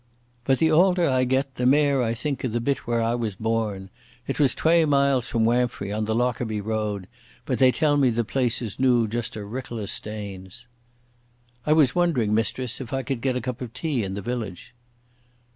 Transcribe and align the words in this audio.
But 0.45 0.57
the 0.57 0.71
aulder 0.71 1.07
I 1.07 1.25
get 1.25 1.57
the 1.57 1.67
mair 1.67 2.01
I 2.01 2.15
think 2.15 2.43
o' 2.43 2.47
the 2.47 2.59
bit 2.59 2.87
whaur 2.87 2.99
I 3.03 3.13
was 3.13 3.35
born. 3.35 3.91
It 4.25 4.39
was 4.39 4.55
twae 4.55 4.83
miles 4.83 5.27
from 5.27 5.45
Wamphray 5.45 5.91
on 5.95 6.05
the 6.05 6.15
Lockerbie 6.15 6.59
road, 6.59 7.07
but 7.45 7.59
they 7.59 7.71
tell 7.71 7.97
me 7.97 8.09
the 8.09 8.25
place 8.25 8.63
is 8.63 8.79
noo 8.79 9.07
just 9.07 9.35
a 9.35 9.45
rickle 9.45 9.77
o' 9.77 9.85
stanes." 9.85 10.65
"I 11.67 11.73
was 11.73 11.93
wondering, 11.93 12.33
mistress, 12.33 12.81
if 12.81 12.91
I 12.91 13.03
could 13.03 13.21
get 13.21 13.37
a 13.37 13.41
cup 13.41 13.61
of 13.61 13.73
tea 13.73 14.01
in 14.03 14.15
the 14.15 14.23
village." 14.23 14.73